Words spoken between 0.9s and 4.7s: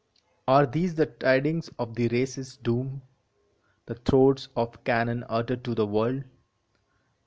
the tidings of the race s doom The throats